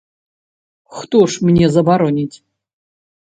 [0.99, 2.37] Хто ж мне забароніць?